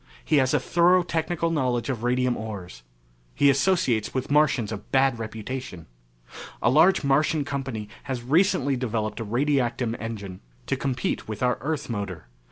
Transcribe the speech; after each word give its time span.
He 0.25 0.37
has 0.37 0.51
a 0.55 0.59
thorough 0.59 1.03
technical 1.03 1.51
knowledge 1.51 1.87
of 1.87 2.01
radium 2.03 2.35
ores. 2.35 2.81
He 3.35 3.51
associates 3.51 4.15
with 4.15 4.31
Martians 4.31 4.71
of 4.71 4.91
bad 4.91 5.19
reputation. 5.19 5.85
A 6.59 6.71
large 6.71 7.03
Martian 7.03 7.45
company 7.45 7.87
has 8.05 8.23
recently 8.23 8.75
developed 8.75 9.19
a 9.19 9.23
radiactum 9.23 9.95
engine 9.99 10.39
to 10.65 10.75
compete 10.75 11.27
with 11.27 11.43
our 11.43 11.59
Earth 11.61 11.87
motor. 11.87 12.25